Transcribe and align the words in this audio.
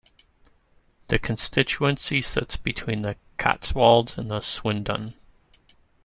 The 1.09 1.19
constituency 1.19 2.23
sits 2.23 2.57
between 2.57 3.03
the 3.03 3.17
Cotswolds 3.37 4.17
and 4.17 4.31
Swindon. 4.43 5.13